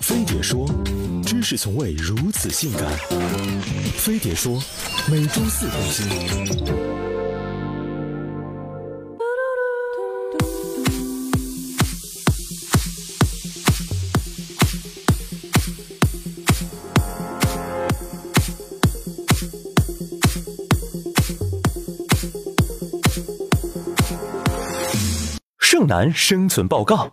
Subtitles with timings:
[0.00, 0.66] 飞碟说
[1.24, 2.82] ：“知识从未如此性感。”
[3.96, 4.62] 飞碟说
[5.10, 6.06] ：“每周四更新。”
[25.58, 27.10] 剩男生存报告。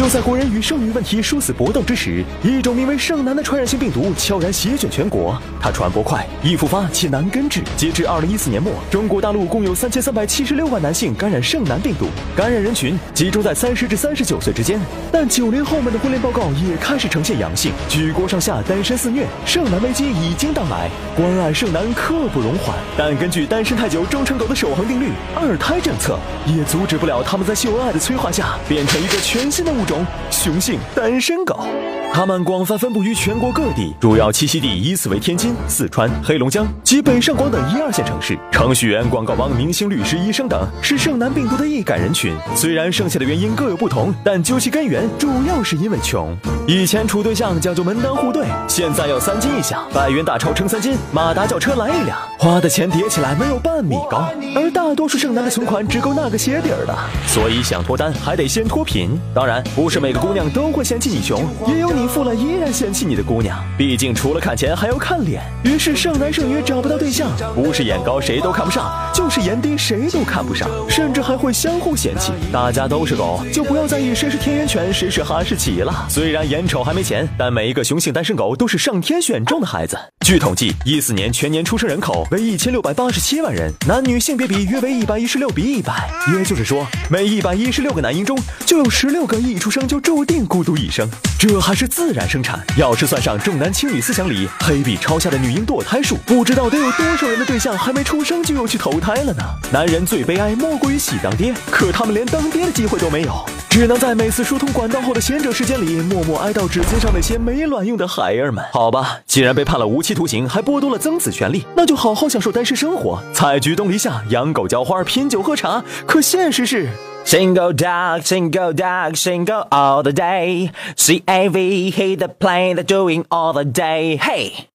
[0.00, 5.36] 就在国人与剩女问题殊死搏斗之时，一种名为剩男的传染性病毒悄然席卷全国。
[5.60, 7.60] 它传播快，易复发且难根治。
[7.76, 14.80] 截至二零一四年末，中国大陆共有三千三百七十六万男性感染剩男病毒，感染人群集中在三十至三十九岁之间。
[15.12, 22.74] 但九零后们的婚恋报告也开始呈现阳性，举国上下单身肆虐，剩男危机已经到来，关爱剩男刻不容缓。
[22.96, 29.89] 但根据单身太久终成狗的守恒定律，二胎政策也阻止不了他们在秀恩爱的催化下变成一个全新的物种。
[30.30, 31.66] 雄性单身狗，
[32.12, 38.36] 它们广泛分布于全国各地，主要栖息地依次为天津、四川、黑龙江及北上广等一二线城市。
[38.50, 42.36] 程序员、广告王、明星、律师、医生等是剩男病毒的易感人群。
[42.54, 46.36] 虽然剩下的原因各有不同，但究其根源，主要是因为穷。
[46.66, 54.28] 以前处对象讲究门当户对，现在要三金一响，百元大钞称三斤，马达轿车来一辆，花的钱叠起来没有半米高。
[54.56, 56.94] 而大多数剩男的存款只够那个鞋底儿的，
[57.26, 59.18] 所以想脱单还得先脱贫。
[59.32, 63.62] 当然，不是每个姑娘都会嫌弃你穷，也有你你富了依然嫌弃你的姑娘。
[63.76, 72.32] 毕竟除了看钱还要看脸，于是剩男剩女找不到对象，不是眼高谁都看不上，就是眼低谁都看不上，甚至还会相互嫌弃。
[72.50, 76.06] 大家都是狗，就不要在意谁是田园犬，谁是哈士奇了。
[76.08, 79.98] 虽然眼丑还没钱，但每一个雄性单身狗都是上天选中的孩子。
[80.30, 91.10] 据统计，一四年全年出生人口为一千六百八十七万人，男女性别比约为一百一十六比一百，也就是说，每一百一十六个男婴中就有十六个一出生就注定孤独一生。
[91.36, 99.42] 这还是自然生产，要是算上重男轻女思想里黑笔抄下的女婴堕胎数，不知道得有多少人的对象还没出生就又去投胎了呢？
[99.72, 108.64] 男人最悲哀莫过于喜当爹，可他们连当爹的机会都没有，只能在每次疏通管道后的闲者时间里默默哀悼指尖上那些没卵用的孩儿们。
[108.72, 115.84] 好吧，既然被判了无期徒刑，还剥夺了增子权利，那就好好享受单身生活，采菊东篱下，养狗浇花，品酒喝茶。
[116.04, 116.88] 可现实是。
[117.24, 120.70] Single dog, single dog, single all the day.
[120.96, 124.18] C A V he the plane, the doing all the day.
[124.18, 124.69] Hey!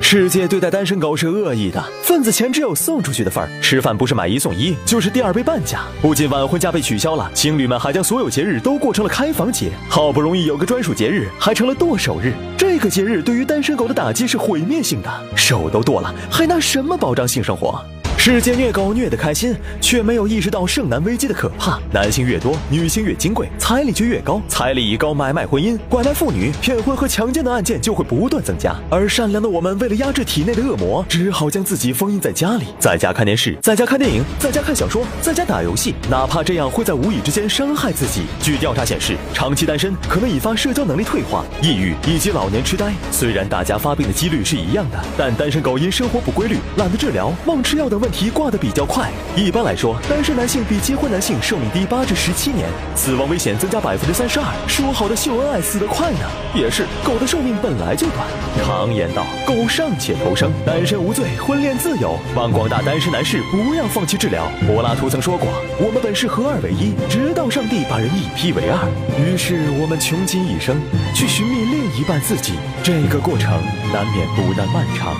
[0.00, 5.80] 世界对待单身狗是恶意的，份子钱只有送出去的份儿，吃饭不是买一送一，就是第二杯半价。
[6.00, 12.32] 不仅晚婚假被取消了，情侣们还将所有节日都过成了开房节，好不容易有个专属节日，还成了剁手日。
[12.56, 17.84] 这个节日对于单身狗的打击是毁灭性的，手都剁了，还拿什么保障性生活？
[18.28, 21.80] 世界虐狗虐得开心，却没有意识到剩男危机的可怕。
[21.90, 28.76] 男性越多，女性越金贵，彩礼就越高，彩礼一高，买卖婚姻、拐卖妇女、骗婚和强奸的案件就会不断增加。
[28.90, 38.24] 而善良的我们，为了压制体内的恶魔，只好将自己封印在家里，在家看电视，在家看电影，在家看小说，在家打游戏，哪怕这样会在无意之间伤害自己。
[38.42, 42.92] 据调查显示，长期单身可能引发社交能力退化、抑郁以及老年痴呆。
[43.10, 48.17] 虽然大家发病的几率是一样的，但单身狗因生活不规律、懒得治疗、忘吃药等问题。
[48.18, 49.08] 题挂得比较快。
[49.36, 54.46] 一般来说，单身男性比结婚男性寿命低八至十七年，死亡危险增加百分之三十二。
[54.66, 56.26] 说好的秀恩爱死得快呢？
[56.52, 58.26] 也是，狗的寿命本来就短。
[58.66, 62.18] 常言道，狗尚且偷生，单身无罪，婚恋自由。
[62.34, 64.50] 望广大单身男士不要放弃治疗。
[64.66, 65.46] 柏拉图曾说过
[65.78, 68.76] ：“我们本是合二为一，直到上帝把人一劈为二。”
[69.16, 70.82] 于是我们穷尽一生
[71.14, 72.54] 去寻觅另一半自己。
[72.82, 73.52] 这个过程
[73.92, 75.14] 难免不但漫长，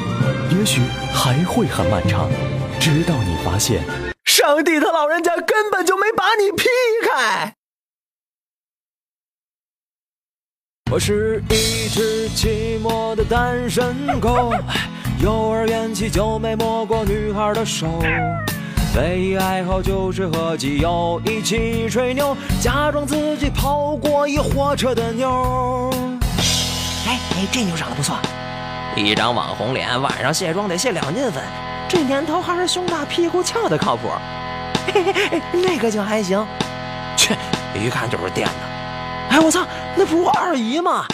[0.50, 0.80] 也许
[1.12, 2.28] 还会很漫长。
[2.90, 3.82] 直到你发现，
[4.24, 6.64] 上帝他老人家根本就没把你劈
[7.06, 7.52] 开。
[10.90, 14.54] 我是一只寂寞的单身狗，
[15.22, 17.86] 幼儿园起就没摸过女孩的手，
[18.96, 25.90] 唯一爱好就是和基友一起吹牛，假装自己泡过一火车的妞。
[27.06, 28.16] 哎哎，这妞长得不错，
[28.96, 31.44] 一张网红脸，晚上卸妆得卸两斤粉。
[31.88, 34.08] 这年头还是胸大屁股翘的靠谱，
[34.92, 36.46] 嘿嘿嘿，那个就还行。
[37.16, 37.34] 切，
[37.74, 38.54] 一看就是垫的。
[39.30, 41.06] 哎，我操，那不我二姨吗？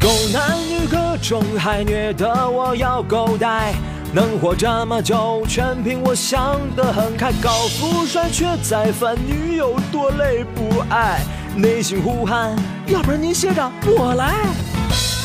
[0.00, 3.72] 狗男女各种还虐得我要狗带，
[4.12, 7.30] 能活这么久，全凭我想得很开。
[7.40, 11.20] 高富帅却在烦女友多累不爱，
[11.54, 12.56] 内心呼喊，
[12.86, 14.34] 要不然您歇着，我来。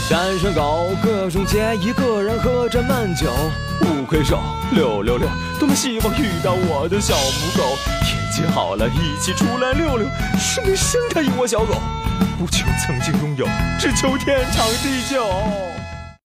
[0.07, 3.27] 单身狗各种节一个人喝着闷酒，
[3.81, 4.39] 五魁首
[4.71, 5.27] 六六六，
[5.59, 7.75] 多么希望遇到我的小母狗。
[8.03, 10.07] 天气好了，一起出来溜溜，
[10.37, 11.81] 生生它一窝小狗，
[12.37, 13.47] 不求曾经拥有，
[13.79, 15.25] 只求天长地久。